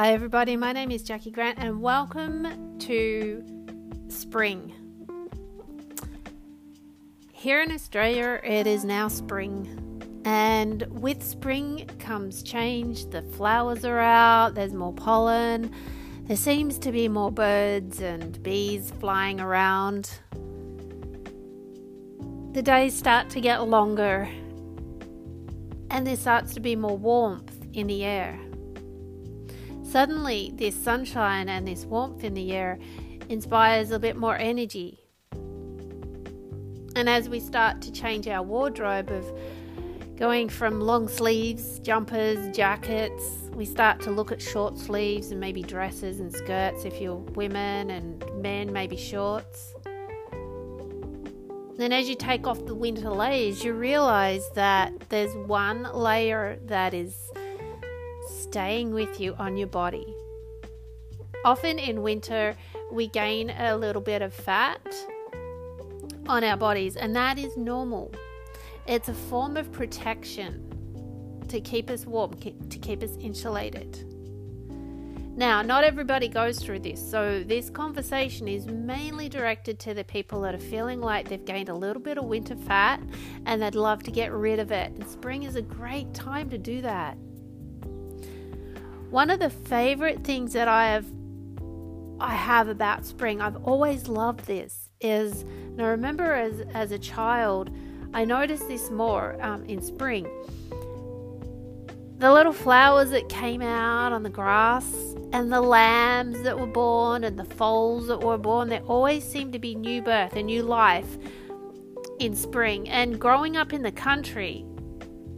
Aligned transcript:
Hi, 0.00 0.14
everybody. 0.14 0.56
My 0.56 0.72
name 0.72 0.90
is 0.90 1.02
Jacqui 1.02 1.30
Grant, 1.30 1.58
and 1.58 1.82
welcome 1.82 2.78
to 2.78 3.44
spring. 4.08 4.72
Here 7.30 7.60
in 7.60 7.70
Australia, 7.70 8.40
it 8.42 8.66
is 8.66 8.82
now 8.82 9.08
spring, 9.08 10.22
and 10.24 10.86
with 10.88 11.22
spring 11.22 11.86
comes 11.98 12.42
change. 12.42 13.10
The 13.10 13.20
flowers 13.20 13.84
are 13.84 13.98
out, 13.98 14.54
there's 14.54 14.72
more 14.72 14.94
pollen, 14.94 15.70
there 16.22 16.38
seems 16.38 16.78
to 16.78 16.92
be 16.92 17.06
more 17.06 17.30
birds 17.30 18.00
and 18.00 18.42
bees 18.42 18.94
flying 19.00 19.38
around. 19.38 20.10
The 22.54 22.62
days 22.62 22.94
start 22.94 23.28
to 23.28 23.40
get 23.42 23.68
longer, 23.68 24.30
and 25.90 26.06
there 26.06 26.16
starts 26.16 26.54
to 26.54 26.60
be 26.60 26.74
more 26.74 26.96
warmth 26.96 27.66
in 27.74 27.86
the 27.86 28.02
air. 28.02 28.40
Suddenly, 29.90 30.52
this 30.54 30.76
sunshine 30.76 31.48
and 31.48 31.66
this 31.66 31.84
warmth 31.84 32.22
in 32.22 32.34
the 32.34 32.52
air 32.52 32.78
inspires 33.28 33.90
a 33.90 33.98
bit 33.98 34.16
more 34.16 34.36
energy. 34.36 35.00
And 36.94 37.08
as 37.08 37.28
we 37.28 37.40
start 37.40 37.82
to 37.82 37.90
change 37.90 38.28
our 38.28 38.44
wardrobe 38.44 39.10
of 39.10 39.24
going 40.16 40.48
from 40.48 40.80
long 40.80 41.08
sleeves, 41.08 41.80
jumpers, 41.80 42.56
jackets, 42.56 43.50
we 43.52 43.64
start 43.64 44.00
to 44.02 44.12
look 44.12 44.30
at 44.30 44.40
short 44.40 44.78
sleeves 44.78 45.32
and 45.32 45.40
maybe 45.40 45.60
dresses 45.60 46.20
and 46.20 46.32
skirts 46.32 46.84
if 46.84 47.00
you're 47.00 47.16
women 47.16 47.90
and 47.90 48.24
men, 48.40 48.72
maybe 48.72 48.96
shorts. 48.96 49.74
Then, 51.78 51.92
as 51.92 52.08
you 52.08 52.14
take 52.14 52.46
off 52.46 52.64
the 52.64 52.76
winter 52.76 53.10
layers, 53.10 53.64
you 53.64 53.72
realize 53.72 54.48
that 54.54 54.92
there's 55.08 55.34
one 55.48 55.82
layer 55.92 56.60
that 56.66 56.94
is 56.94 57.16
staying 58.30 58.92
with 58.92 59.20
you 59.20 59.34
on 59.34 59.56
your 59.56 59.68
body. 59.68 60.06
Often 61.44 61.78
in 61.78 62.02
winter, 62.02 62.56
we 62.92 63.08
gain 63.08 63.50
a 63.50 63.76
little 63.76 64.02
bit 64.02 64.22
of 64.22 64.32
fat 64.34 64.80
on 66.26 66.44
our 66.44 66.56
bodies, 66.56 66.96
and 66.96 67.16
that 67.16 67.38
is 67.38 67.56
normal. 67.56 68.12
It's 68.86 69.08
a 69.08 69.14
form 69.14 69.56
of 69.56 69.72
protection 69.72 71.44
to 71.48 71.60
keep 71.60 71.90
us 71.90 72.06
warm, 72.06 72.34
to 72.34 72.78
keep 72.78 73.02
us 73.02 73.16
insulated. 73.20 74.06
Now, 75.36 75.62
not 75.62 75.84
everybody 75.84 76.28
goes 76.28 76.58
through 76.58 76.80
this, 76.80 77.00
so 77.00 77.42
this 77.42 77.70
conversation 77.70 78.46
is 78.46 78.66
mainly 78.66 79.28
directed 79.28 79.78
to 79.80 79.94
the 79.94 80.04
people 80.04 80.42
that 80.42 80.54
are 80.54 80.58
feeling 80.58 81.00
like 81.00 81.28
they've 81.28 81.44
gained 81.44 81.70
a 81.70 81.74
little 81.74 82.02
bit 82.02 82.18
of 82.18 82.24
winter 82.24 82.56
fat 82.56 83.00
and 83.46 83.62
they'd 83.62 83.74
love 83.74 84.02
to 84.02 84.10
get 84.10 84.32
rid 84.32 84.58
of 84.58 84.70
it. 84.70 84.92
And 84.92 85.08
spring 85.08 85.44
is 85.44 85.56
a 85.56 85.62
great 85.62 86.12
time 86.12 86.50
to 86.50 86.58
do 86.58 86.82
that. 86.82 87.16
One 89.10 89.28
of 89.30 89.40
the 89.40 89.50
favorite 89.50 90.22
things 90.22 90.52
that 90.52 90.68
I 90.68 90.86
have 90.92 91.04
I 92.20 92.34
have 92.34 92.68
about 92.68 93.04
spring, 93.04 93.40
I've 93.40 93.56
always 93.64 94.06
loved 94.06 94.44
this, 94.44 94.90
is 95.00 95.42
and 95.42 95.82
I 95.82 95.88
remember 95.88 96.32
as 96.34 96.60
as 96.74 96.92
a 96.92 96.98
child, 96.98 97.70
I 98.14 98.24
noticed 98.24 98.68
this 98.68 98.88
more 98.88 99.36
um, 99.40 99.64
in 99.64 99.82
spring. 99.82 100.28
The 102.18 102.32
little 102.32 102.52
flowers 102.52 103.10
that 103.10 103.28
came 103.28 103.62
out 103.62 104.12
on 104.12 104.22
the 104.22 104.30
grass, 104.30 104.94
and 105.32 105.52
the 105.52 105.60
lambs 105.60 106.42
that 106.42 106.56
were 106.56 106.66
born, 106.66 107.24
and 107.24 107.36
the 107.36 107.44
foals 107.56 108.06
that 108.06 108.20
were 108.20 108.38
born, 108.38 108.68
there 108.68 108.82
always 108.82 109.24
seemed 109.24 109.52
to 109.54 109.58
be 109.58 109.74
new 109.74 110.02
birth, 110.02 110.36
a 110.36 110.42
new 110.42 110.62
life 110.62 111.18
in 112.20 112.36
spring. 112.36 112.88
And 112.88 113.18
growing 113.18 113.56
up 113.56 113.72
in 113.72 113.82
the 113.82 113.90
country, 113.90 114.64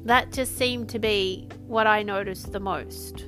that 0.04 0.31
just 0.31 0.59
seemed 0.59 0.91
to 0.91 0.99
be 0.99 1.49
what 1.66 1.87
I 1.87 2.03
noticed 2.03 2.53
the 2.53 2.60
most. 2.60 3.25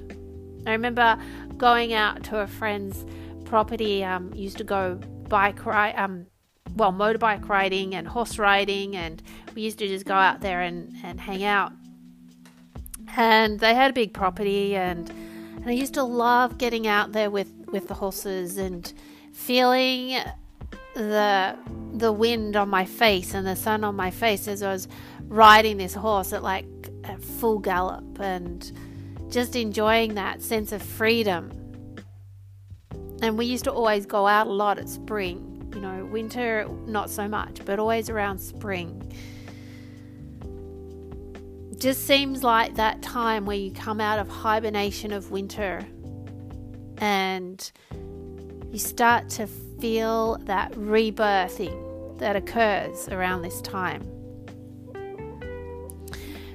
I 0.67 0.73
remember 0.73 1.19
going 1.57 1.93
out 1.93 2.23
to 2.25 2.41
a 2.41 2.47
friend's 2.47 3.05
property. 3.45 4.05
Um, 4.05 4.33
used 4.35 4.59
to 4.59 4.65
go 4.65 4.97
bike 5.29 5.65
ride, 5.65 5.95
um, 5.97 6.27
well, 6.77 6.93
motorbike 6.93 7.49
riding 7.49 7.95
and 7.95 8.09
horse 8.09 8.39
riding, 8.39 8.97
and 8.97 9.23
we 9.55 9.63
used 9.63 9.79
to 9.79 9.87
just 9.87 10.07
go 10.07 10.15
out 10.15 10.41
there 10.41 10.63
and, 10.63 10.95
and 11.05 11.21
hang 11.21 11.45
out. 11.45 11.73
And 13.17 13.61
they 13.61 13.75
had 13.75 13.91
a 13.91 13.95
big 13.95 14.13
property, 14.13 14.75
and 14.75 15.11
and 15.57 15.67
I 15.69 15.73
used 15.73 15.95
to 15.95 16.03
love 16.03 16.59
getting 16.59 16.87
out 16.87 17.13
there 17.13 17.31
with 17.31 17.51
with 17.69 17.89
the 17.89 17.95
horses 17.95 18.59
and 18.59 18.93
feeling 19.33 20.19
the 20.95 21.57
the 21.93 22.13
wind 22.13 22.57
on 22.57 22.69
my 22.69 22.85
face 22.85 23.35
and 23.35 23.47
the 23.47 23.57
sun 23.57 23.85
on 23.85 23.95
my 23.95 24.11
face 24.11 24.49
as 24.49 24.63
I 24.63 24.73
was 24.73 24.89
riding 25.29 25.77
this 25.77 25.95
horse 25.95 26.33
at 26.33 26.43
like 26.43 26.67
at 27.05 27.23
full 27.23 27.59
gallop 27.59 28.21
and 28.21 28.71
just 29.35 29.57
enjoying 29.57 30.15
that 30.15 30.41
sense 30.41 30.71
of 30.71 30.81
freedom. 30.81 31.51
And 33.21 33.37
we 33.37 33.47
used 33.47 33.65
to 33.65 33.73
always 33.73 34.07
go 34.07 34.29
out 34.29 34.47
a 34.47 34.53
lot 34.53 34.79
at 34.79 34.89
spring, 34.89 35.73
you 35.75 35.81
know, 35.81 36.05
winter 36.05 36.69
not 36.87 37.11
so 37.11 37.27
much, 37.27 37.59
but 37.65 37.81
always 37.81 38.09
around 38.09 38.39
spring. 38.39 39.13
Just 41.77 42.07
seems 42.07 42.45
like 42.45 42.77
that 42.77 43.03
time 43.03 43.45
where 43.45 43.57
you 43.57 43.73
come 43.73 44.01
out 44.01 44.21
of 44.21 44.29
hibernation 44.29 45.13
of 45.13 45.33
winter 45.33 45.85
and 46.99 47.73
you 48.71 48.79
start 48.79 49.29
to 49.31 49.49
feel 49.49 50.39
that 50.43 50.71
rebirthing 50.75 52.19
that 52.19 52.37
occurs 52.37 53.09
around 53.09 53.43
this 53.43 53.61
time. 53.63 54.09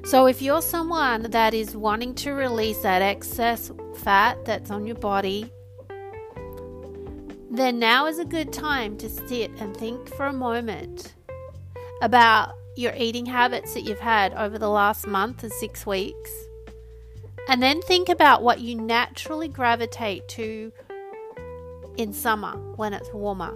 So, 0.09 0.25
if 0.25 0.41
you're 0.41 0.63
someone 0.63 1.29
that 1.29 1.53
is 1.53 1.75
wanting 1.75 2.15
to 2.15 2.31
release 2.31 2.79
that 2.79 3.03
excess 3.03 3.71
fat 3.97 4.43
that's 4.43 4.71
on 4.71 4.87
your 4.87 4.95
body, 4.95 5.53
then 7.51 7.77
now 7.77 8.07
is 8.07 8.17
a 8.17 8.25
good 8.25 8.51
time 8.51 8.97
to 8.97 9.07
sit 9.07 9.51
and 9.59 9.77
think 9.77 10.11
for 10.15 10.25
a 10.25 10.33
moment 10.33 11.13
about 12.01 12.53
your 12.75 12.91
eating 12.95 13.27
habits 13.27 13.75
that 13.75 13.81
you've 13.81 13.99
had 13.99 14.33
over 14.33 14.57
the 14.57 14.67
last 14.67 15.05
month 15.05 15.43
or 15.43 15.49
six 15.49 15.85
weeks. 15.85 16.31
And 17.47 17.61
then 17.61 17.79
think 17.83 18.09
about 18.09 18.41
what 18.41 18.61
you 18.61 18.73
naturally 18.73 19.47
gravitate 19.47 20.27
to 20.29 20.71
in 21.97 22.13
summer 22.13 22.53
when 22.77 22.93
it's 22.93 23.13
warmer 23.13 23.55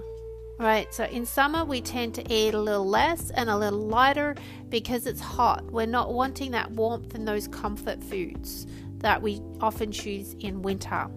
right? 0.64 0.92
So 0.94 1.04
in 1.04 1.26
summer, 1.26 1.66
we 1.66 1.82
tend 1.82 2.16
to 2.16 2.34
eat 2.34 2.54
a 2.54 2.60
little 2.60 2.88
less 2.88 3.30
and 3.32 3.50
a 3.50 3.58
little 3.58 3.86
lighter 3.88 4.36
because 4.70 5.06
it's 5.06 5.20
hot. 5.20 5.66
We're 5.66 5.86
not 5.86 6.14
wanting 6.14 6.52
that 6.52 6.72
warmth 6.72 7.14
and 7.14 7.28
those 7.28 7.48
comfort 7.50 8.02
foods 8.02 8.66
that 8.98 9.22
we 9.22 9.42
often 9.60 9.92
choose 9.92 10.34
in 10.40 10.62
winter. 10.62 11.08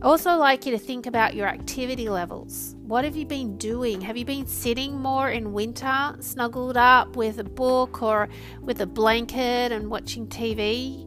I 0.00 0.04
also 0.06 0.36
like 0.36 0.64
you 0.64 0.72
to 0.72 0.78
think 0.78 1.06
about 1.06 1.34
your 1.34 1.48
activity 1.48 2.08
levels. 2.08 2.76
What 2.82 3.04
have 3.04 3.16
you 3.16 3.26
been 3.26 3.56
doing? 3.56 4.00
Have 4.02 4.16
you 4.16 4.24
been 4.24 4.46
sitting 4.46 4.94
more 4.94 5.30
in 5.30 5.52
winter, 5.52 6.14
snuggled 6.20 6.76
up 6.76 7.16
with 7.16 7.40
a 7.40 7.44
book 7.44 8.02
or 8.02 8.28
with 8.60 8.80
a 8.80 8.86
blanket 8.86 9.72
and 9.72 9.90
watching 9.90 10.28
TV? 10.28 11.04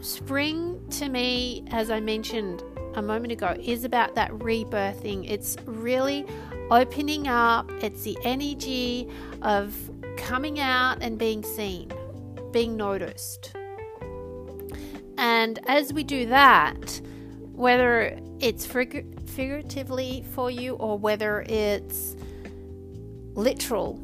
Spring 0.00 0.73
to 0.90 1.08
me, 1.08 1.64
as 1.70 1.90
I 1.90 2.00
mentioned 2.00 2.62
a 2.94 3.02
moment 3.02 3.32
ago, 3.32 3.56
is 3.60 3.84
about 3.84 4.14
that 4.14 4.30
rebirthing. 4.32 5.28
It's 5.28 5.56
really 5.64 6.26
opening 6.70 7.28
up, 7.28 7.70
it's 7.82 8.02
the 8.02 8.16
energy 8.22 9.08
of 9.42 9.74
coming 10.16 10.60
out 10.60 11.02
and 11.02 11.18
being 11.18 11.42
seen, 11.42 11.92
being 12.52 12.76
noticed. 12.76 13.54
And 15.18 15.58
as 15.66 15.92
we 15.92 16.04
do 16.04 16.26
that, 16.26 17.00
whether 17.52 18.18
it's 18.40 18.66
fig- 18.66 19.28
figuratively 19.28 20.24
for 20.32 20.50
you 20.50 20.74
or 20.74 20.98
whether 20.98 21.42
it's 21.42 22.16
literal, 23.34 24.00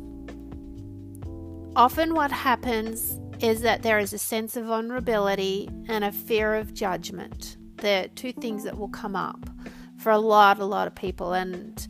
often 1.76 2.14
what 2.14 2.30
happens 2.32 3.19
is 3.42 3.62
that 3.62 3.82
there 3.82 3.98
is 3.98 4.12
a 4.12 4.18
sense 4.18 4.56
of 4.56 4.66
vulnerability 4.66 5.68
and 5.88 6.04
a 6.04 6.12
fear 6.12 6.54
of 6.54 6.74
judgment. 6.74 7.56
They're 7.76 8.08
two 8.08 8.32
things 8.32 8.64
that 8.64 8.78
will 8.78 8.88
come 8.88 9.16
up 9.16 9.48
for 9.96 10.12
a 10.12 10.18
lot, 10.18 10.58
a 10.58 10.64
lot 10.64 10.86
of 10.86 10.94
people. 10.94 11.32
And 11.32 11.86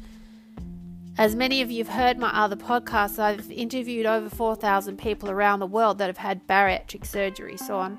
as 1.18 1.34
many 1.34 1.60
of 1.60 1.70
you 1.70 1.84
have 1.84 1.94
heard 1.94 2.18
my 2.18 2.30
other 2.30 2.56
podcasts, 2.56 3.18
I've 3.18 3.50
interviewed 3.50 4.06
over 4.06 4.28
4,000 4.28 4.96
people 4.98 5.30
around 5.30 5.60
the 5.60 5.66
world 5.66 5.98
that 5.98 6.06
have 6.06 6.18
had 6.18 6.46
bariatric 6.46 7.04
surgery. 7.04 7.56
So 7.56 7.78
I'm 7.78 7.98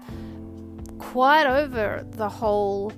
quite 0.98 1.48
over 1.48 2.06
the 2.12 2.30
whole 2.30 2.94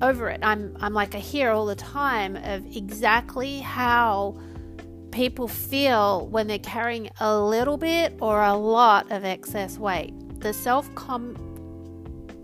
over 0.00 0.28
it. 0.28 0.40
I'm 0.42 0.76
I'm 0.80 0.94
like 0.94 1.14
I 1.14 1.18
hear 1.18 1.50
all 1.50 1.66
the 1.66 1.74
time 1.74 2.36
of 2.36 2.64
exactly 2.76 3.58
how 3.60 4.38
people 5.10 5.48
feel 5.48 6.26
when 6.28 6.46
they're 6.46 6.58
carrying 6.58 7.10
a 7.20 7.38
little 7.38 7.76
bit 7.76 8.14
or 8.20 8.42
a 8.42 8.54
lot 8.54 9.10
of 9.10 9.24
excess 9.24 9.78
weight. 9.78 10.12
The 10.40 10.52
self 10.52 10.88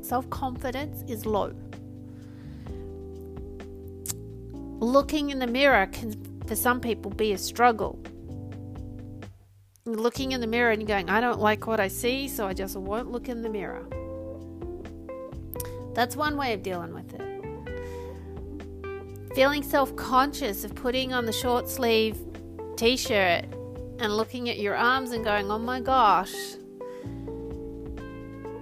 self 0.03 0.29
confidence 0.31 1.03
is 1.11 1.27
low. 1.27 1.55
Looking 4.67 5.31
in 5.31 5.39
the 5.39 5.47
mirror 5.47 5.87
can, 5.87 6.15
for 6.47 6.57
some 6.57 6.81
people, 6.81 7.11
be 7.11 7.33
a 7.33 7.39
struggle. 7.39 7.99
looking 9.87 10.33
in 10.33 10.41
the 10.41 10.47
mirror 10.47 10.71
and 10.73 10.87
going, 10.87 11.11
I 11.11 11.21
don't 11.21 11.41
like 11.41 11.67
what 11.67 11.81
I 11.81 11.89
see, 11.89 12.29
so 12.29 12.47
I 12.47 12.55
just 12.55 12.77
won't 12.77 13.11
look 13.11 13.29
in 13.29 13.43
the 13.43 13.51
mirror. 13.51 13.87
That's 15.95 16.17
one 16.17 16.37
way 16.37 16.53
of 16.55 16.63
dealing 16.63 16.95
with 16.95 17.15
it. 17.15 17.23
Feeling 19.35 19.63
self 19.63 19.95
conscious 19.97 20.65
of 20.65 20.75
putting 20.75 21.13
on 21.13 21.27
the 21.27 21.33
short 21.33 21.69
sleeve 21.69 22.17
t 22.77 22.97
shirt 22.97 23.45
and 23.99 24.17
looking 24.17 24.49
at 24.49 24.59
your 24.59 24.77
arms 24.77 25.13
and 25.13 25.25
going, 25.25 25.51
oh 25.51 25.59
my 25.59 25.81
gosh. 25.81 26.35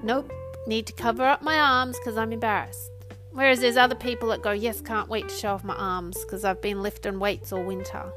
Nope, 0.03 0.32
need 0.67 0.87
to 0.87 0.93
cover 0.93 1.25
up 1.25 1.43
my 1.43 1.59
arms 1.59 1.99
because 1.99 2.17
I'm 2.17 2.32
embarrassed. 2.32 2.91
Whereas 3.31 3.61
there's 3.61 3.76
other 3.76 3.94
people 3.94 4.29
that 4.29 4.43
go, 4.43 4.50
yes, 4.50 4.81
can't 4.81 5.09
wait 5.09 5.29
to 5.29 5.35
show 5.35 5.53
off 5.53 5.64
my 5.64 5.75
arms 5.75 6.23
because 6.25 6.44
I've 6.44 6.61
been 6.61 6.82
lifting 6.82 7.19
weights 7.19 7.53
all 7.53 7.62
winter. 7.62 8.12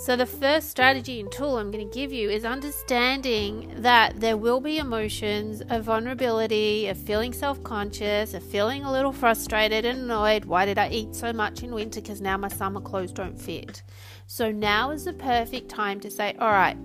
So, 0.00 0.16
the 0.16 0.24
first 0.24 0.70
strategy 0.70 1.20
and 1.20 1.30
tool 1.30 1.58
I'm 1.58 1.70
going 1.70 1.86
to 1.86 1.94
give 1.94 2.10
you 2.10 2.30
is 2.30 2.46
understanding 2.46 3.70
that 3.82 4.18
there 4.18 4.38
will 4.38 4.58
be 4.58 4.78
emotions 4.78 5.60
of 5.68 5.84
vulnerability, 5.84 6.88
of 6.88 6.96
feeling 6.96 7.34
self 7.34 7.62
conscious, 7.64 8.32
of 8.32 8.42
feeling 8.42 8.82
a 8.82 8.90
little 8.90 9.12
frustrated 9.12 9.84
and 9.84 9.98
annoyed. 9.98 10.46
Why 10.46 10.64
did 10.64 10.78
I 10.78 10.88
eat 10.88 11.14
so 11.14 11.34
much 11.34 11.62
in 11.62 11.74
winter? 11.74 12.00
Because 12.00 12.22
now 12.22 12.38
my 12.38 12.48
summer 12.48 12.80
clothes 12.80 13.12
don't 13.12 13.38
fit. 13.38 13.82
So, 14.26 14.50
now 14.50 14.90
is 14.90 15.04
the 15.04 15.12
perfect 15.12 15.68
time 15.68 16.00
to 16.00 16.10
say, 16.10 16.34
all 16.38 16.50
right, 16.50 16.78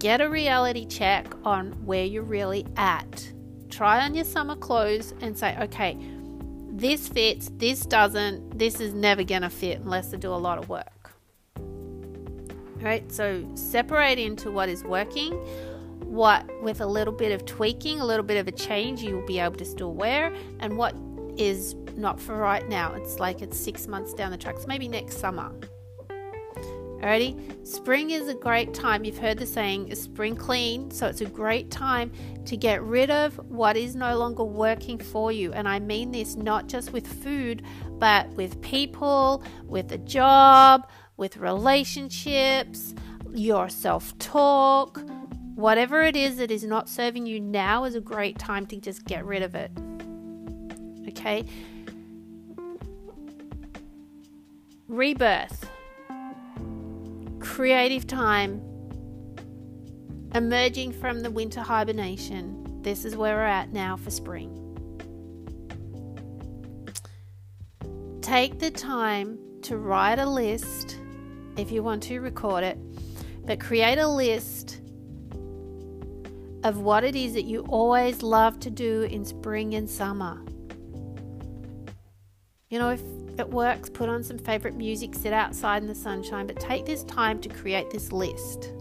get 0.00 0.20
a 0.20 0.28
reality 0.28 0.86
check 0.86 1.32
on 1.44 1.70
where 1.86 2.04
you're 2.04 2.24
really 2.24 2.66
at. 2.76 3.32
Try 3.70 4.04
on 4.04 4.16
your 4.16 4.24
summer 4.24 4.56
clothes 4.56 5.14
and 5.20 5.38
say, 5.38 5.56
okay, 5.60 5.96
this 6.72 7.06
fits, 7.06 7.52
this 7.54 7.86
doesn't, 7.86 8.58
this 8.58 8.80
is 8.80 8.94
never 8.94 9.22
going 9.22 9.42
to 9.42 9.50
fit 9.50 9.78
unless 9.78 10.12
I 10.12 10.16
do 10.16 10.32
a 10.32 10.34
lot 10.34 10.58
of 10.58 10.68
work 10.68 10.93
right? 12.80 13.10
So 13.12 13.46
separate 13.54 14.18
into 14.18 14.50
what 14.50 14.68
is 14.68 14.84
working, 14.84 15.32
what 16.00 16.44
with 16.62 16.80
a 16.80 16.86
little 16.86 17.12
bit 17.12 17.32
of 17.32 17.44
tweaking, 17.46 18.00
a 18.00 18.04
little 18.04 18.24
bit 18.24 18.36
of 18.36 18.48
a 18.48 18.52
change, 18.52 19.02
you 19.02 19.16
will 19.16 19.26
be 19.26 19.38
able 19.38 19.56
to 19.56 19.64
still 19.64 19.94
wear, 19.94 20.34
and 20.60 20.76
what 20.76 20.94
is 21.36 21.74
not 21.96 22.20
for 22.20 22.36
right 22.36 22.68
now. 22.68 22.94
It's 22.94 23.18
like 23.18 23.42
it's 23.42 23.58
six 23.58 23.86
months 23.86 24.14
down 24.14 24.30
the 24.30 24.36
tracks, 24.36 24.62
so 24.62 24.68
maybe 24.68 24.88
next 24.88 25.18
summer. 25.18 25.52
Alrighty, 27.04 27.66
spring 27.66 28.12
is 28.12 28.28
a 28.28 28.34
great 28.34 28.72
time. 28.72 29.04
You've 29.04 29.18
heard 29.18 29.36
the 29.36 29.44
saying, 29.44 29.94
spring 29.94 30.34
clean. 30.34 30.90
So 30.90 31.06
it's 31.06 31.20
a 31.20 31.26
great 31.26 31.70
time 31.70 32.10
to 32.46 32.56
get 32.56 32.82
rid 32.82 33.10
of 33.10 33.34
what 33.50 33.76
is 33.76 33.94
no 33.94 34.16
longer 34.16 34.42
working 34.42 34.96
for 34.96 35.30
you. 35.30 35.52
And 35.52 35.68
I 35.68 35.80
mean 35.80 36.12
this 36.12 36.34
not 36.34 36.66
just 36.66 36.94
with 36.94 37.06
food, 37.06 37.62
but 37.98 38.30
with 38.30 38.58
people, 38.62 39.42
with 39.66 39.92
a 39.92 39.98
job, 39.98 40.88
with 41.16 41.36
relationships, 41.36 42.94
your 43.32 43.68
self 43.68 44.16
talk, 44.18 45.00
whatever 45.54 46.02
it 46.02 46.16
is 46.16 46.36
that 46.36 46.50
is 46.50 46.64
not 46.64 46.88
serving 46.88 47.26
you 47.26 47.40
now 47.40 47.84
is 47.84 47.94
a 47.94 48.00
great 48.00 48.38
time 48.38 48.66
to 48.66 48.76
just 48.76 49.04
get 49.04 49.24
rid 49.24 49.42
of 49.42 49.54
it. 49.54 49.70
Okay? 51.08 51.44
Rebirth, 54.88 55.68
creative 57.40 58.06
time, 58.06 58.62
emerging 60.34 60.92
from 60.92 61.20
the 61.20 61.30
winter 61.30 61.60
hibernation. 61.60 62.60
This 62.82 63.04
is 63.04 63.16
where 63.16 63.36
we're 63.36 63.42
at 63.42 63.72
now 63.72 63.96
for 63.96 64.10
spring. 64.10 64.60
Take 68.20 68.58
the 68.58 68.70
time 68.70 69.38
to 69.62 69.78
write 69.78 70.18
a 70.18 70.26
list 70.26 70.98
if 71.56 71.70
you 71.70 71.82
want 71.82 72.02
to 72.04 72.20
record 72.20 72.64
it, 72.64 72.78
but 73.46 73.60
create 73.60 73.98
a 73.98 74.08
list 74.08 74.80
of 76.64 76.78
what 76.78 77.04
it 77.04 77.14
is 77.14 77.34
that 77.34 77.44
you 77.44 77.60
always 77.68 78.22
love 78.22 78.58
to 78.60 78.70
do 78.70 79.02
in 79.02 79.24
spring 79.24 79.74
and 79.74 79.88
summer. 79.88 80.40
You 82.70 82.78
know, 82.78 82.90
if 82.90 83.02
it 83.38 83.48
works, 83.48 83.90
put 83.90 84.08
on 84.08 84.24
some 84.24 84.38
favorite 84.38 84.74
music, 84.74 85.14
sit 85.14 85.32
outside 85.32 85.82
in 85.82 85.88
the 85.88 85.94
sunshine, 85.94 86.46
but 86.46 86.58
take 86.58 86.86
this 86.86 87.04
time 87.04 87.40
to 87.40 87.48
create 87.48 87.90
this 87.90 88.12
list. 88.12 88.72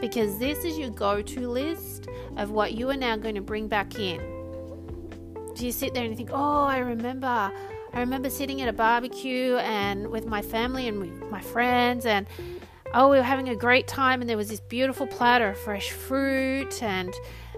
Because 0.00 0.38
this 0.38 0.64
is 0.64 0.78
your 0.78 0.90
go 0.90 1.22
to 1.22 1.48
list 1.48 2.08
of 2.36 2.50
what 2.50 2.74
you 2.74 2.90
are 2.90 2.96
now 2.96 3.16
going 3.16 3.34
to 3.34 3.40
bring 3.40 3.66
back 3.66 3.98
in. 3.98 4.20
Do 5.54 5.64
you 5.64 5.72
sit 5.72 5.94
there 5.94 6.04
and 6.04 6.14
think, 6.14 6.28
oh, 6.32 6.64
I 6.64 6.78
remember 6.78 7.50
I 7.96 8.00
remember 8.00 8.28
sitting 8.28 8.60
at 8.60 8.68
a 8.68 8.74
barbecue 8.74 9.56
and 9.56 10.08
with 10.08 10.26
my 10.26 10.42
family 10.42 10.86
and 10.86 11.18
my 11.30 11.40
friends 11.40 12.04
and 12.04 12.26
oh 12.92 13.08
we 13.08 13.16
were 13.16 13.22
having 13.22 13.48
a 13.48 13.56
great 13.56 13.88
time 13.88 14.20
and 14.20 14.28
there 14.28 14.36
was 14.36 14.50
this 14.50 14.60
beautiful 14.60 15.06
platter 15.06 15.48
of 15.48 15.58
fresh 15.58 15.92
fruit 15.92 16.82
and 16.82 17.14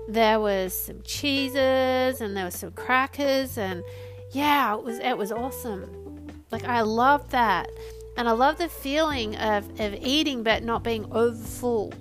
there 0.07 0.39
was 0.39 0.73
some 0.73 1.03
cheeses 1.03 2.21
and 2.21 2.37
there 2.37 2.45
was 2.45 2.55
some 2.55 2.71
crackers 2.71 3.59
and 3.59 3.83
yeah 4.31 4.77
it 4.77 4.85
was 4.85 5.01
it 5.01 5.19
was 5.19 5.33
awesome. 5.33 6.31
Like 6.53 6.63
i 6.63 6.83
love 6.83 7.29
that. 7.31 7.69
And 8.17 8.29
i 8.29 8.33
love 8.33 8.59
the 8.59 8.69
feeling 8.69 9.35
of, 9.39 9.69
of 9.81 9.95
eating 9.95 10.45
but 10.45 10.63
not 10.63 10.85
being 10.85 11.05
over 11.11 11.35
full 11.35 11.93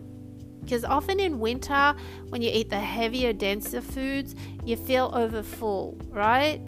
because 0.62 0.86
often 0.86 1.19
in 1.19 1.39
winter 1.39 1.95
when 2.30 2.44
you 2.44 2.51
eat 2.54 2.69
the 2.69 2.80
heavier 2.80 3.34
denser 3.34 3.81
foods 3.81 4.36
you 4.63 4.75
feel 4.75 5.10
over 5.16 5.42
full 5.42 5.98
right 6.12 6.62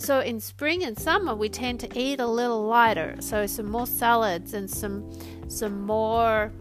so 0.00 0.20
in 0.20 0.40
spring 0.40 0.82
and 0.82 0.98
summer 0.98 1.34
we 1.34 1.48
tend 1.48 1.80
to 1.80 1.98
eat 1.98 2.20
a 2.20 2.26
little 2.26 2.64
lighter. 2.66 3.16
So 3.20 3.46
some 3.46 3.70
more 3.70 3.86
salads 3.86 4.54
and 4.54 4.70
some 4.70 5.10
some 5.48 5.82
more 5.82 6.52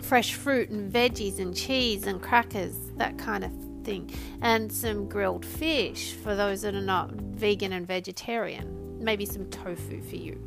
fresh 0.00 0.34
fruit 0.34 0.68
and 0.70 0.92
veggies 0.92 1.38
and 1.38 1.56
cheese 1.56 2.06
and 2.06 2.20
crackers, 2.20 2.76
that 2.96 3.18
kind 3.18 3.44
of 3.44 3.52
thing. 3.84 4.10
And 4.40 4.70
some 4.70 5.08
grilled 5.08 5.44
fish 5.44 6.12
for 6.12 6.34
those 6.34 6.62
that 6.62 6.74
are 6.74 6.80
not 6.80 7.12
vegan 7.12 7.72
and 7.72 7.86
vegetarian. 7.86 8.98
Maybe 9.02 9.26
some 9.26 9.46
tofu 9.46 10.02
for 10.02 10.16
you. 10.16 10.38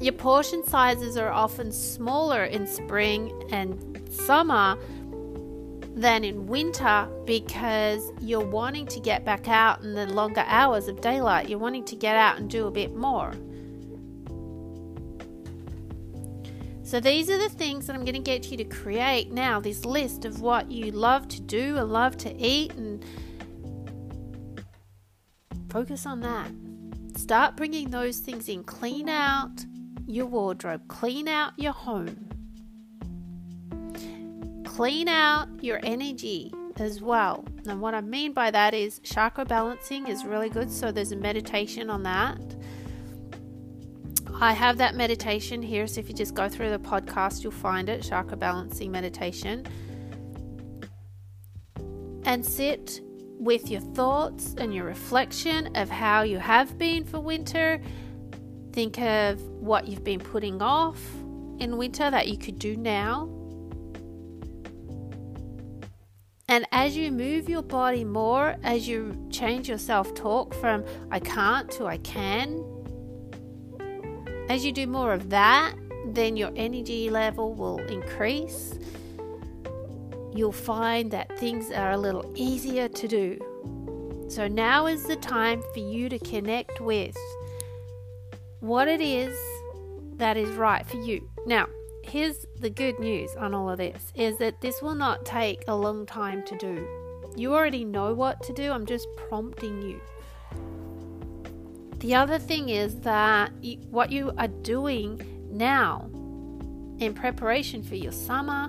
Your 0.00 0.14
portion 0.14 0.66
sizes 0.66 1.16
are 1.16 1.30
often 1.30 1.70
smaller 1.70 2.44
in 2.44 2.66
spring 2.66 3.32
and 3.52 4.02
summer 4.10 4.76
than 5.94 6.24
in 6.24 6.46
winter 6.46 7.08
because 7.24 8.10
you're 8.20 8.44
wanting 8.44 8.86
to 8.88 9.00
get 9.00 9.24
back 9.24 9.48
out 9.48 9.82
in 9.82 9.94
the 9.94 10.06
longer 10.06 10.44
hours 10.46 10.88
of 10.88 11.00
daylight. 11.00 11.48
You're 11.48 11.58
wanting 11.58 11.84
to 11.84 11.96
get 11.96 12.16
out 12.16 12.36
and 12.38 12.50
do 12.50 12.66
a 12.66 12.70
bit 12.70 12.94
more. 12.94 13.32
So, 16.82 17.00
these 17.00 17.30
are 17.30 17.38
the 17.38 17.48
things 17.48 17.86
that 17.86 17.96
I'm 17.96 18.04
going 18.04 18.14
to 18.14 18.20
get 18.20 18.50
you 18.50 18.56
to 18.58 18.64
create 18.64 19.32
now 19.32 19.58
this 19.58 19.84
list 19.84 20.24
of 20.24 20.40
what 20.40 20.70
you 20.70 20.90
love 20.90 21.28
to 21.28 21.40
do 21.40 21.78
and 21.78 21.90
love 21.90 22.16
to 22.18 22.36
eat, 22.36 22.74
and 22.74 23.02
focus 25.70 26.04
on 26.04 26.20
that. 26.20 26.50
Start 27.16 27.56
bringing 27.56 27.90
those 27.90 28.18
things 28.18 28.48
in. 28.48 28.64
Clean 28.64 29.08
out 29.08 29.64
your 30.06 30.26
wardrobe, 30.26 30.86
clean 30.88 31.26
out 31.26 31.58
your 31.58 31.72
home 31.72 32.33
clean 34.74 35.06
out 35.06 35.46
your 35.62 35.78
energy 35.84 36.52
as 36.78 37.00
well. 37.00 37.44
And 37.68 37.80
what 37.80 37.94
I 37.94 38.00
mean 38.00 38.32
by 38.32 38.50
that 38.50 38.74
is 38.74 38.98
chakra 39.04 39.44
balancing 39.44 40.08
is 40.08 40.24
really 40.24 40.48
good. 40.48 40.68
So 40.68 40.90
there's 40.90 41.12
a 41.12 41.16
meditation 41.16 41.88
on 41.88 42.02
that. 42.02 42.40
I 44.40 44.52
have 44.52 44.78
that 44.78 44.96
meditation 44.96 45.62
here. 45.62 45.86
So 45.86 46.00
if 46.00 46.08
you 46.08 46.14
just 46.14 46.34
go 46.34 46.48
through 46.48 46.70
the 46.70 46.80
podcast, 46.80 47.44
you'll 47.44 47.52
find 47.52 47.88
it 47.88 48.02
chakra 48.02 48.36
balancing 48.36 48.90
meditation. 48.90 49.64
And 52.24 52.44
sit 52.44 53.00
with 53.38 53.70
your 53.70 53.80
thoughts 53.80 54.56
and 54.58 54.74
your 54.74 54.86
reflection 54.86 55.76
of 55.76 55.88
how 55.88 56.22
you 56.22 56.38
have 56.38 56.78
been 56.78 57.04
for 57.04 57.20
winter. 57.20 57.80
Think 58.72 58.98
of 58.98 59.40
what 59.40 59.86
you've 59.86 60.02
been 60.02 60.18
putting 60.18 60.60
off 60.60 61.00
in 61.60 61.76
winter 61.76 62.10
that 62.10 62.26
you 62.26 62.36
could 62.36 62.58
do 62.58 62.76
now 62.76 63.43
And 66.54 66.68
as 66.70 66.96
you 66.96 67.10
move 67.10 67.48
your 67.48 67.62
body 67.62 68.04
more, 68.04 68.54
as 68.62 68.86
you 68.86 69.26
change 69.28 69.68
your 69.68 69.76
self 69.76 70.14
talk 70.14 70.54
from 70.54 70.84
I 71.10 71.18
can't 71.18 71.68
to 71.72 71.86
I 71.86 71.96
can, 71.96 72.64
as 74.48 74.64
you 74.64 74.70
do 74.70 74.86
more 74.86 75.12
of 75.12 75.30
that, 75.30 75.74
then 76.06 76.36
your 76.36 76.52
energy 76.54 77.10
level 77.10 77.54
will 77.54 77.78
increase. 77.78 78.78
You'll 80.32 80.52
find 80.52 81.10
that 81.10 81.36
things 81.40 81.72
are 81.72 81.90
a 81.90 81.98
little 81.98 82.32
easier 82.36 82.86
to 82.86 83.08
do. 83.08 84.26
So 84.28 84.46
now 84.46 84.86
is 84.86 85.06
the 85.06 85.16
time 85.16 85.60
for 85.72 85.80
you 85.80 86.08
to 86.08 86.20
connect 86.20 86.80
with 86.80 87.16
what 88.60 88.86
it 88.86 89.00
is 89.00 89.36
that 90.18 90.36
is 90.36 90.50
right 90.50 90.86
for 90.86 90.98
you. 90.98 91.28
Now, 91.46 91.66
here's 92.04 92.46
the 92.60 92.70
good 92.70 92.98
news 92.98 93.34
on 93.36 93.54
all 93.54 93.70
of 93.70 93.78
this 93.78 94.12
is 94.14 94.38
that 94.38 94.60
this 94.60 94.80
will 94.82 94.94
not 94.94 95.24
take 95.24 95.64
a 95.68 95.74
long 95.74 96.06
time 96.06 96.44
to 96.44 96.56
do. 96.58 96.86
You 97.36 97.54
already 97.54 97.84
know 97.84 98.14
what 98.14 98.42
to 98.44 98.52
do, 98.52 98.70
I'm 98.70 98.86
just 98.86 99.08
prompting 99.28 99.82
you. 99.82 100.00
The 101.98 102.14
other 102.14 102.38
thing 102.38 102.68
is 102.68 103.00
that 103.00 103.52
what 103.90 104.12
you 104.12 104.32
are 104.36 104.48
doing 104.48 105.20
now 105.50 106.08
in 106.98 107.14
preparation 107.14 107.82
for 107.82 107.96
your 107.96 108.12
summer, 108.12 108.68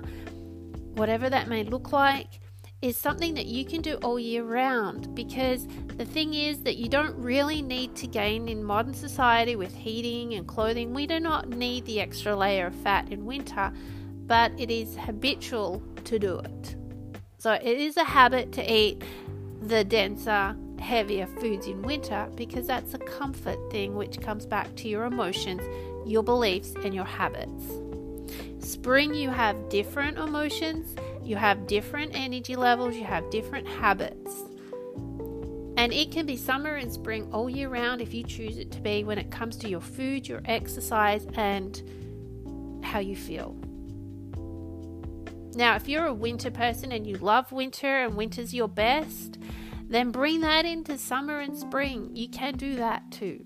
whatever 0.94 1.28
that 1.28 1.48
may 1.48 1.62
look 1.62 1.92
like, 1.92 2.40
is 2.86 2.96
something 2.96 3.34
that 3.34 3.46
you 3.46 3.64
can 3.64 3.82
do 3.82 3.94
all 3.96 4.18
year 4.18 4.44
round 4.44 5.12
because 5.12 5.66
the 5.96 6.04
thing 6.04 6.34
is 6.34 6.60
that 6.60 6.76
you 6.76 6.88
don't 6.88 7.16
really 7.16 7.60
need 7.60 7.96
to 7.96 8.06
gain 8.06 8.48
in 8.48 8.62
modern 8.62 8.94
society 8.94 9.56
with 9.56 9.74
heating 9.74 10.34
and 10.34 10.46
clothing. 10.46 10.94
We 10.94 11.08
do 11.08 11.18
not 11.18 11.48
need 11.48 11.84
the 11.84 12.00
extra 12.00 12.36
layer 12.36 12.68
of 12.68 12.74
fat 12.76 13.10
in 13.10 13.26
winter, 13.26 13.72
but 14.26 14.52
it 14.56 14.70
is 14.70 14.96
habitual 14.96 15.82
to 16.04 16.18
do 16.20 16.38
it. 16.38 16.76
So 17.38 17.54
it 17.54 17.64
is 17.64 17.96
a 17.96 18.04
habit 18.04 18.52
to 18.52 18.72
eat 18.72 19.02
the 19.62 19.82
denser, 19.82 20.54
heavier 20.78 21.26
foods 21.26 21.66
in 21.66 21.82
winter 21.82 22.28
because 22.36 22.68
that's 22.68 22.94
a 22.94 22.98
comfort 22.98 23.58
thing 23.72 23.96
which 23.96 24.20
comes 24.20 24.46
back 24.46 24.72
to 24.76 24.88
your 24.88 25.06
emotions, 25.06 25.62
your 26.06 26.22
beliefs, 26.22 26.74
and 26.84 26.94
your 26.94 27.04
habits. 27.04 27.64
Spring, 28.60 29.12
you 29.12 29.30
have 29.30 29.68
different 29.68 30.18
emotions 30.18 30.94
you 31.26 31.36
have 31.36 31.66
different 31.66 32.12
energy 32.14 32.56
levels, 32.56 32.94
you 32.94 33.04
have 33.04 33.28
different 33.30 33.66
habits. 33.66 34.44
And 35.76 35.92
it 35.92 36.10
can 36.10 36.24
be 36.24 36.36
summer 36.36 36.76
and 36.76 36.90
spring 36.90 37.28
all 37.32 37.50
year 37.50 37.68
round 37.68 38.00
if 38.00 38.14
you 38.14 38.24
choose 38.24 38.56
it 38.56 38.70
to 38.72 38.80
be 38.80 39.04
when 39.04 39.18
it 39.18 39.30
comes 39.30 39.56
to 39.58 39.68
your 39.68 39.80
food, 39.80 40.26
your 40.26 40.40
exercise, 40.46 41.26
and 41.34 41.82
how 42.82 42.98
you 43.00 43.16
feel. 43.16 43.56
Now, 45.54 45.74
if 45.76 45.88
you're 45.88 46.06
a 46.06 46.14
winter 46.14 46.50
person 46.50 46.92
and 46.92 47.06
you 47.06 47.16
love 47.16 47.50
winter 47.50 48.04
and 48.04 48.14
winter's 48.14 48.54
your 48.54 48.68
best, 48.68 49.38
then 49.88 50.10
bring 50.10 50.40
that 50.40 50.64
into 50.64 50.96
summer 50.96 51.40
and 51.40 51.56
spring. 51.56 52.10
You 52.14 52.28
can 52.28 52.54
do 52.54 52.76
that 52.76 53.10
too. 53.10 53.44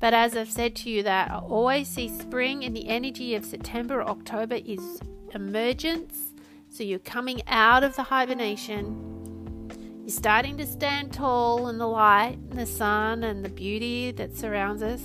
But 0.00 0.12
as 0.12 0.36
I've 0.36 0.50
said 0.50 0.76
to 0.76 0.90
you, 0.90 1.02
that 1.04 1.30
I 1.30 1.38
always 1.38 1.88
see 1.88 2.08
spring 2.08 2.64
and 2.64 2.76
the 2.76 2.88
energy 2.88 3.34
of 3.34 3.44
September, 3.44 4.00
or 4.00 4.08
October 4.08 4.56
is 4.56 5.00
emergence 5.34 6.33
so 6.74 6.82
you're 6.82 6.98
coming 6.98 7.40
out 7.46 7.84
of 7.84 7.94
the 7.94 8.02
hibernation. 8.02 9.70
You're 10.00 10.08
starting 10.08 10.56
to 10.56 10.66
stand 10.66 11.12
tall 11.12 11.68
in 11.68 11.78
the 11.78 11.86
light 11.86 12.36
and 12.50 12.58
the 12.58 12.66
sun 12.66 13.22
and 13.22 13.44
the 13.44 13.48
beauty 13.48 14.10
that 14.10 14.36
surrounds 14.36 14.82
us. 14.82 15.00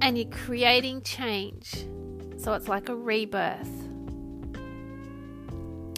And 0.00 0.16
you're 0.16 0.30
creating 0.30 1.02
change. 1.02 1.86
So 2.38 2.52
it's 2.52 2.68
like 2.68 2.88
a 2.88 2.94
rebirth. 2.94 3.68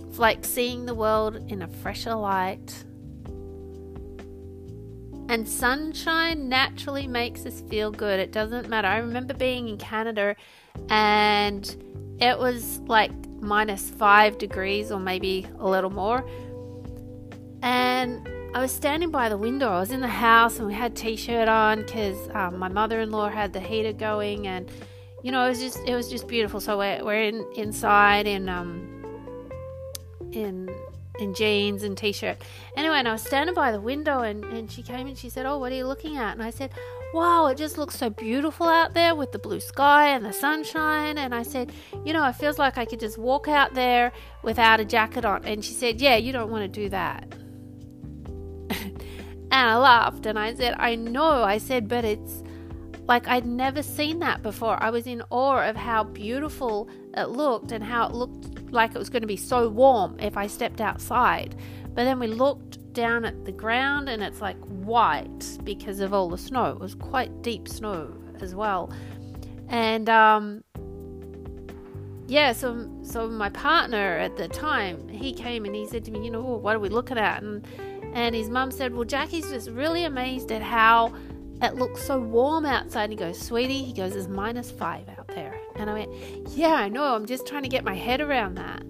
It's 0.09 0.19
like 0.19 0.43
seeing 0.43 0.87
the 0.87 0.95
world 0.95 1.37
in 1.53 1.61
a 1.61 1.69
fresher 1.69 2.15
light. 2.15 2.83
And 5.29 5.47
sunshine 5.47 6.49
naturally 6.49 7.07
makes 7.07 7.45
us 7.45 7.61
feel 7.69 7.91
good. 7.91 8.19
It 8.19 8.33
doesn't 8.33 8.71
matter. 8.71 8.89
I 8.89 8.97
remember 8.97 9.35
being 9.35 9.69
in 9.69 9.77
Canada 9.77 10.35
and 10.89 11.77
it 12.21 12.39
was 12.39 12.81
like 12.81 13.11
minus 13.41 13.91
five 13.91 14.39
degrees 14.39 14.91
or 14.91 14.99
maybe 14.99 15.47
a 15.59 15.69
little 15.69 15.91
more. 15.91 16.29
And 17.63 18.29
I 18.55 18.61
was 18.61 18.73
standing 18.73 19.11
by 19.11 19.29
the 19.29 19.37
window. 19.37 19.69
I 19.69 19.81
was 19.81 19.91
in 19.91 20.01
the 20.01 20.09
house 20.09 20.59
and 20.59 20.67
we 20.67 20.75
had 20.75 20.97
t-shirt 20.97 21.49
on 21.49 21.83
because 21.83 22.17
um, 22.35 22.59
my 22.59 22.69
mother-in-law 22.69 23.29
had 23.29 23.53
the 23.53 23.61
heater 23.61 23.93
going, 23.93 24.47
and 24.47 24.71
you 25.23 25.33
know 25.33 25.45
it 25.45 25.51
was 25.51 25.61
just 25.61 25.79
it 25.87 25.95
was 25.95 26.09
just 26.09 26.27
beautiful. 26.27 26.61
So 26.61 26.79
we're, 26.79 27.05
we're 27.05 27.23
in 27.23 27.47
inside 27.57 28.27
in 28.27 28.49
um 28.49 29.05
in 30.33 30.71
in 31.21 31.35
jeans 31.35 31.83
and 31.83 31.97
t-shirt. 31.97 32.39
Anyway, 32.77 32.97
and 32.97 33.09
I 33.09 33.13
was 33.13 33.23
standing 33.23 33.55
by 33.55 33.71
the 33.71 33.81
window, 33.81 34.21
and 34.21 34.45
and 34.45 34.71
she 34.71 34.83
came 34.83 35.07
and 35.07 35.19
she 35.19 35.29
said, 35.29 35.45
"Oh, 35.45 35.59
what 35.59 35.71
are 35.71 35.77
you 35.77 35.87
looking 35.87 36.17
at?" 36.17 36.33
And 36.33 36.43
I 36.43 36.51
said, 36.51 36.71
wow, 37.13 37.47
it 37.47 37.57
just 37.57 37.79
looks 37.79 37.97
so 37.97 38.11
beautiful 38.11 38.67
out 38.67 38.95
there 38.95 39.15
with 39.15 39.33
the 39.33 39.39
blue 39.39 39.61
sky 39.61 40.09
and 40.09 40.25
the 40.25 40.33
sunshine. 40.33 41.19
And 41.19 41.35
I 41.35 41.43
said, 41.43 41.73
you 42.05 42.13
know, 42.13 42.27
it 42.27 42.35
feels 42.35 42.59
like 42.59 42.79
I 42.79 42.85
could 42.85 43.01
just 43.01 43.19
walk 43.19 43.49
out 43.49 43.75
there 43.75 44.13
without 44.43 44.81
a 44.81 44.85
jacket 44.85 45.25
on. 45.25 45.45
And 45.45 45.65
she 45.65 45.73
said, 45.73 46.01
yeah, 46.01 46.17
you 46.17 46.33
don't 46.33 46.51
want 46.51 46.63
to 46.63 46.81
do 46.81 46.89
that. 46.91 47.33
and 48.71 49.53
I 49.53 49.77
laughed 49.77 50.27
and 50.27 50.39
I 50.39 50.55
said, 50.55 50.75
I 50.79 50.95
know. 50.97 51.43
I 51.43 51.59
said, 51.59 51.89
but 51.89 52.05
it's 52.05 52.43
like 53.09 53.27
I'd 53.27 53.47
never 53.47 53.83
seen 53.83 54.19
that 54.19 54.43
before. 54.43 54.81
I 54.83 54.91
was 54.91 55.07
in 55.07 55.23
awe 55.31 55.67
of 55.67 55.77
how 55.77 56.05
beautiful 56.05 56.89
it 57.17 57.31
looked 57.31 57.73
and 57.73 57.83
how 57.83 58.07
it 58.07 58.13
looked 58.13 58.71
like 58.71 58.95
it 58.95 58.99
was 58.99 59.09
going 59.09 59.23
to 59.23 59.29
be 59.29 59.37
so 59.37 59.69
warm 59.69 60.17
if 60.21 60.37
I 60.37 60.47
stepped 60.47 60.83
outside. 60.83 61.57
But 61.95 62.05
then 62.05 62.19
we 62.19 62.27
looked 62.29 62.93
down 62.93 63.25
at 63.25 63.45
the 63.45 63.53
ground 63.53 64.09
and 64.09 64.23
it's 64.23 64.41
like 64.41 64.59
white 64.65 65.59
because 65.65 66.01
of 66.01 66.15
all 66.15 66.29
the 66.29 66.39
snow. 66.39 66.71
It 66.71 66.79
was 66.79 66.95
quite 66.95 67.43
deep 67.43 67.69
snow 67.69 68.13
as 68.41 68.55
well. 68.55 68.93
And 69.69 70.09
um, 70.09 70.65
yeah, 72.27 72.53
so 72.53 72.89
so 73.03 73.29
my 73.29 73.49
partner 73.51 74.19
at 74.19 74.37
the 74.37 74.49
time, 74.49 75.09
he 75.09 75.33
came 75.33 75.65
and 75.65 75.75
he 75.75 75.87
said 75.87 76.05
to 76.05 76.11
me, 76.11 76.25
you 76.25 76.31
know, 76.31 76.43
what 76.43 76.77
are 76.77 76.79
we 76.79 76.89
looking 76.89 77.19
at? 77.19 77.43
And 77.43 77.67
and 78.15 78.35
his 78.35 78.49
mum 78.49 78.71
said, 78.71 78.95
well, 78.95 79.05
Jacqui's 79.05 79.51
just 79.51 79.71
really 79.71 80.05
amazed 80.05 80.51
at 80.53 80.63
how 80.63 81.13
it 81.63 81.75
looks 81.75 82.03
so 82.05 82.19
warm 82.19 82.65
outside. 82.65 83.05
And 83.05 83.13
he 83.13 83.19
goes, 83.19 83.39
sweetie, 83.39 83.83
he 83.83 83.93
goes, 83.93 84.15
it's 84.15 84.29
minus 84.29 84.71
five 84.71 85.09
out 85.09 85.29
there. 85.29 85.59
And 85.77 85.91
I 85.91 85.95
went, 85.95 86.13
yeah, 86.51 86.75
I 86.75 86.89
know. 86.89 87.15
I'm 87.15 87.27
just 87.27 87.47
trying 87.47 87.65
to 87.65 87.69
get 87.69 87.85
my 87.85 87.95
head 87.95 88.21
around 88.21 88.55
that. 88.57 88.83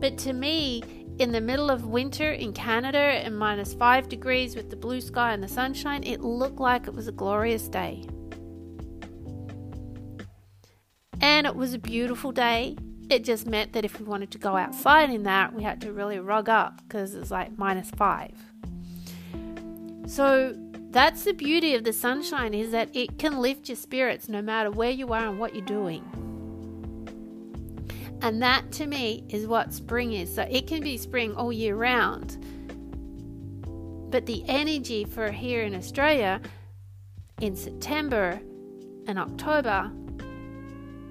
But 0.00 0.18
to 0.18 0.32
me, 0.32 0.82
in 1.18 1.32
the 1.32 1.40
middle 1.40 1.70
of 1.70 1.86
winter 1.86 2.32
in 2.32 2.52
Canada 2.52 2.98
and 2.98 3.38
minus 3.38 3.72
five 3.72 4.08
degrees 4.08 4.54
with 4.54 4.68
the 4.68 4.76
blue 4.76 5.00
sky 5.00 5.32
and 5.32 5.42
the 5.42 5.48
sunshine, 5.48 6.04
it 6.04 6.20
looked 6.20 6.60
like 6.60 6.86
it 6.86 6.94
was 6.94 7.08
a 7.08 7.12
glorious 7.12 7.68
day. 7.68 8.04
And 11.20 11.46
it 11.46 11.56
was 11.56 11.72
a 11.72 11.78
beautiful 11.78 12.32
day. 12.32 12.76
It 13.08 13.24
just 13.24 13.46
meant 13.46 13.72
that 13.72 13.84
if 13.84 13.98
we 13.98 14.04
wanted 14.04 14.30
to 14.32 14.38
go 14.38 14.56
outside 14.56 15.10
in 15.10 15.22
that, 15.22 15.54
we 15.54 15.62
had 15.62 15.80
to 15.82 15.92
really 15.92 16.18
rug 16.18 16.48
up 16.48 16.82
because 16.82 17.14
it's 17.14 17.30
like 17.30 17.56
minus 17.56 17.90
five. 17.90 18.34
So 20.06 20.54
that's 20.90 21.24
the 21.24 21.32
beauty 21.32 21.74
of 21.74 21.84
the 21.84 21.92
sunshine 21.92 22.52
is 22.52 22.72
that 22.72 22.94
it 22.94 23.18
can 23.18 23.40
lift 23.40 23.68
your 23.68 23.76
spirits 23.76 24.28
no 24.28 24.42
matter 24.42 24.70
where 24.70 24.90
you 24.90 25.12
are 25.12 25.28
and 25.28 25.38
what 25.38 25.54
you're 25.54 25.64
doing. 25.64 26.25
And 28.26 28.42
that 28.42 28.72
to 28.72 28.88
me 28.88 29.24
is 29.28 29.46
what 29.46 29.72
spring 29.72 30.12
is. 30.12 30.34
So 30.34 30.42
it 30.50 30.66
can 30.66 30.82
be 30.82 30.96
spring 30.96 31.36
all 31.36 31.52
year 31.52 31.76
round. 31.76 32.36
But 34.10 34.26
the 34.26 34.42
energy 34.48 35.04
for 35.04 35.30
here 35.30 35.62
in 35.62 35.76
Australia 35.76 36.40
in 37.40 37.54
September 37.54 38.40
and 39.06 39.16
October 39.16 39.92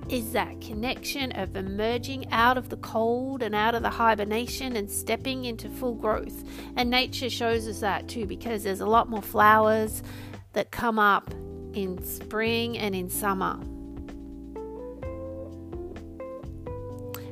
is 0.10 0.34
that 0.34 0.60
connection 0.60 1.31
of 1.31 1.55
emerging 1.55 2.29
out 2.34 2.57
of 2.57 2.67
the 2.67 2.77
cold 2.77 3.41
and 3.41 3.55
out 3.55 3.75
of 3.75 3.81
the 3.81 3.89
hibernation 3.89 4.75
and 4.75 4.91
stepping 4.91 5.45
into 5.45 5.69
full 5.69 5.95
growth. 5.95 6.43
And 6.75 6.89
nature 6.89 7.29
shows 7.29 7.65
us 7.65 7.79
that 7.79 8.10
too 8.10 8.25
because 8.25 8.63
there's 8.63 8.81
a 8.81 8.86
lot 8.86 9.10
more 9.10 9.22
flowers 9.22 10.03
that 10.51 10.69
come 10.72 11.00
up 11.00 11.34
in 11.72 12.03
spring 12.03 12.77
and 12.77 12.93
in 12.93 13.10
summer. 13.10 13.57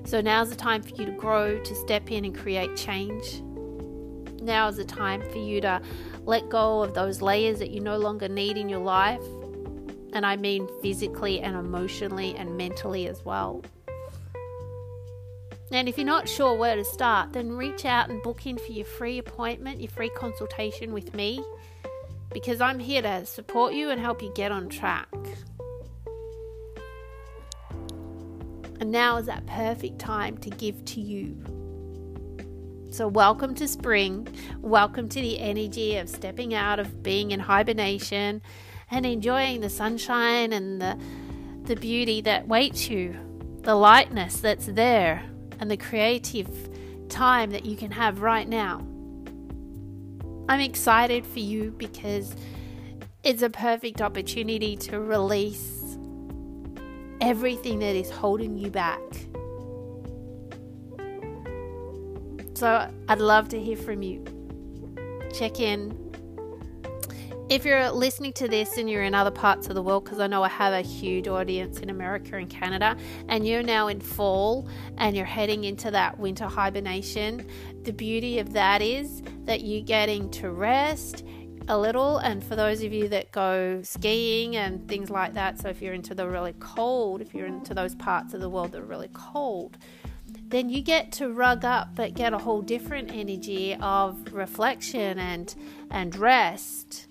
So 0.06 0.22
now's 0.22 0.50
the 0.50 0.56
time 0.56 0.84
for 0.84 0.90
you 0.90 1.06
to 1.06 1.12
grow, 1.12 1.60
to 1.60 1.76
step 1.76 2.12
in 2.12 2.26
and 2.26 2.38
create 2.38 2.76
change. 2.76 3.42
Now 4.42 4.68
is 4.68 4.78
the 4.78 4.86
time 4.86 5.22
for 5.32 5.38
you 5.38 5.62
to 5.62 5.82
let 6.26 6.50
go 6.50 6.84
of 6.84 6.94
those 6.94 7.22
layers 7.22 7.60
that 7.60 7.72
you 7.72 7.80
no 7.80 7.98
longer 7.98 8.28
need 8.28 8.58
in 8.58 8.70
your 8.70 8.82
life. 8.82 9.24
And 10.14 10.26
I 10.26 10.36
mean 10.36 10.68
physically 10.82 11.40
and 11.40 11.56
emotionally 11.56 12.36
and 12.36 12.58
mentally 12.58 13.08
as 13.08 13.24
well. 13.26 13.64
And 15.72 15.90
if 15.90 15.98
you're 15.98 16.06
not 16.06 16.30
sure 16.30 16.54
where 16.54 16.76
to 16.76 16.86
start, 16.86 17.34
then 17.34 17.54
reach 17.54 17.84
out 17.86 18.10
and 18.10 18.22
book 18.22 18.46
in 18.46 18.60
for 18.60 18.72
your 18.72 18.86
free 18.86 19.18
appointment, 19.18 19.82
your 19.82 19.90
free 19.90 20.10
consultation 20.10 20.94
with 20.94 21.16
me, 21.16 21.44
because 22.32 22.62
I'm 22.62 22.78
here 22.78 23.02
to 23.02 23.26
support 23.26 23.74
you 23.74 23.90
and 23.90 24.00
help 24.00 24.22
you 24.22 24.32
get 24.36 24.52
on 24.52 24.70
track. 24.70 25.08
And 28.84 28.92
now 28.92 29.16
is 29.16 29.28
that 29.28 29.46
perfect 29.46 29.98
time 29.98 30.36
to 30.40 30.50
give 30.50 30.84
to 30.84 31.00
you. 31.00 31.38
So, 32.92 33.08
welcome 33.08 33.56
to 33.56 33.66
spring. 33.66 34.28
Welcome 34.60 35.08
to 35.08 35.22
the 35.22 35.40
energy 35.40 35.96
of 35.96 36.10
stepping 36.10 36.54
out 36.54 36.80
of 36.80 37.02
being 37.02 37.32
in 37.32 37.40
hibernation 37.40 38.42
and 38.92 39.06
enjoying 39.06 39.62
the 39.62 39.70
sunshine 39.70 40.52
and 40.52 40.82
the, 40.82 41.00
the 41.64 41.78
beauty 41.78 42.20
that 42.24 42.50
waits 42.50 42.90
you, 42.90 43.16
the 43.62 43.74
lightness 43.74 44.42
that's 44.42 44.66
there, 44.66 45.24
and 45.62 45.72
the 45.72 45.78
creative 45.78 46.50
time 47.08 47.52
that 47.52 47.66
you 47.66 47.78
can 47.78 47.92
have 47.92 48.22
right 48.22 48.50
now. 48.50 48.80
I'm 50.50 50.60
excited 50.60 51.26
for 51.26 51.40
you 51.40 51.72
because 51.78 52.36
it's 53.24 53.44
a 53.44 53.50
perfect 53.50 54.02
opportunity 54.02 54.76
to 54.76 55.00
release 55.00 55.83
everything 57.24 57.80
that 57.80 57.96
is 57.96 58.12
holding 58.12 58.58
you 58.58 58.70
back. 58.70 59.00
So 62.54 62.92
I'd 63.08 63.20
love 63.20 63.48
to 63.50 63.60
hear 63.60 63.78
from 63.78 64.04
you. 64.04 64.26
Check 65.34 65.62
in 65.62 65.98
if 67.50 67.66
you're 67.66 67.92
listening 67.92 68.34
to 68.34 68.48
this 68.48 68.78
and 68.78 68.90
you're 68.90 69.04
in 69.04 69.14
other 69.14 69.32
parts 69.32 69.68
of 69.68 69.76
the 69.76 69.82
world, 69.82 70.06
because 70.06 70.20
I 70.20 70.28
know 70.28 70.44
I 70.44 70.50
have 70.50 70.74
a 70.74 70.82
huge 70.82 71.28
audience 71.28 71.80
in 71.80 71.90
America 71.90 72.36
and 72.38 72.50
Canada, 72.50 72.98
and 73.30 73.48
you're 73.48 73.64
now 73.64 73.88
in 73.88 74.00
fall 74.00 74.68
and 74.98 75.16
you're 75.16 75.26
heading 75.26 75.64
into 75.64 75.92
that 75.92 76.18
winter 76.18 76.46
hibernation, 76.46 77.46
the 77.84 77.94
beauty 77.94 78.40
of 78.40 78.54
that 78.54 78.82
is 78.82 79.22
that 79.46 79.62
you're 79.62 79.84
getting 79.84 80.32
to 80.32 80.52
rest 80.52 81.24
a 81.68 81.78
little. 81.78 82.18
And 82.18 82.44
for 82.44 82.56
those 82.56 82.84
of 82.84 82.94
you 82.94 83.08
that 83.10 83.32
go 83.32 83.82
skiing 83.84 84.56
and 84.56 84.88
things 84.88 85.10
like 85.10 85.34
that, 85.34 85.60
so 85.60 85.70
if 85.70 85.82
you're 85.82 85.94
into 85.94 86.16
the 86.16 86.28
really 86.28 86.54
cold, 86.60 87.22
if 87.22 87.34
you're 87.34 87.48
into 87.48 87.74
those 87.74 87.96
parts 87.96 88.34
of 88.34 88.42
the 88.42 88.50
world 88.50 88.72
that 88.74 88.82
are 88.82 88.86
really 88.86 89.10
cold, 89.14 89.78
then 90.48 90.70
you 90.70 90.82
get 90.82 91.12
to 91.14 91.32
rug 91.32 91.66
up 91.66 91.96
but 91.96 92.14
get 92.14 92.34
a 92.34 92.38
whole 92.38 92.62
different 92.62 93.12
energy 93.12 93.76
of 93.76 94.34
reflection 94.34 95.18
and 95.18 95.56
and 95.90 96.16
rest 96.16 97.08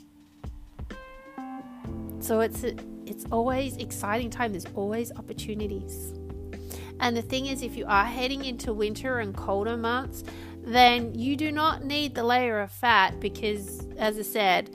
so 2.22 2.38
it's 2.38 2.62
it's 3.04 3.26
always 3.32 3.76
exciting 3.78 4.30
time. 4.30 4.52
There's 4.52 4.66
always 4.76 5.10
opportunities. 5.12 6.14
And 7.00 7.16
the 7.16 7.22
thing 7.22 7.46
is, 7.46 7.62
if 7.62 7.76
you 7.76 7.84
are 7.86 8.04
heading 8.04 8.44
into 8.44 8.72
winter 8.72 9.18
and 9.18 9.36
colder 9.36 9.76
months, 9.76 10.22
then 10.62 11.14
you 11.14 11.36
do 11.36 11.52
not 11.52 11.84
need 11.84 12.14
the 12.14 12.22
layer 12.22 12.60
of 12.60 12.70
fat 12.70 13.20
because, 13.20 13.86
as 13.98 14.18
I 14.18 14.22
said, 14.22 14.70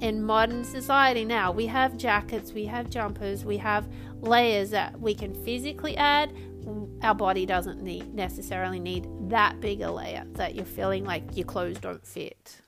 in 0.00 0.22
modern 0.22 0.64
society 0.64 1.24
now, 1.24 1.52
we 1.52 1.66
have 1.66 1.96
jackets, 1.96 2.52
we 2.52 2.64
have 2.66 2.90
jumpers, 2.90 3.44
we 3.44 3.56
have 3.58 3.88
layers 4.20 4.70
that 4.70 5.00
we 5.00 5.14
can 5.14 5.34
physically 5.44 5.96
add. 5.96 6.34
Our 7.02 7.14
body 7.14 7.46
doesn't 7.46 7.82
need 7.82 8.14
necessarily 8.14 8.80
need 8.80 9.06
that 9.30 9.60
big 9.60 9.80
a 9.80 9.90
layer 9.90 10.24
that 10.32 10.54
you're 10.54 10.64
feeling 10.64 11.04
like 11.04 11.36
your 11.36 11.46
clothes 11.46 11.78
don't 11.78 12.04
fit 12.06 12.60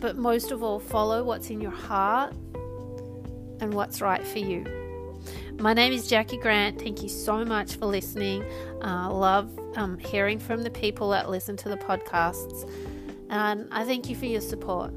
but 0.00 0.16
most 0.16 0.50
of 0.50 0.62
all, 0.62 0.78
follow 0.78 1.22
what's 1.24 1.50
in 1.50 1.60
your 1.60 1.72
heart 1.72 2.32
and 3.60 3.74
what's 3.74 4.00
right 4.00 4.24
for 4.26 4.38
you. 4.38 4.64
My 5.60 5.74
name 5.74 5.92
is 5.92 6.08
Jacqui 6.08 6.40
Grant. 6.40 6.80
Thank 6.80 7.02
you 7.02 7.08
so 7.08 7.44
much 7.44 7.74
for 7.74 7.86
listening. 7.86 8.44
I 8.80 9.06
uh, 9.06 9.10
love 9.10 9.50
um, 9.74 9.98
hearing 9.98 10.38
from 10.38 10.62
the 10.62 10.70
people 10.70 11.10
that 11.10 11.28
listen 11.28 11.56
to 11.56 11.68
the 11.68 11.76
podcasts, 11.76 12.70
and 13.28 13.66
I 13.72 13.84
thank 13.84 14.08
you 14.08 14.14
for 14.14 14.26
your 14.26 14.40
support. 14.40 14.92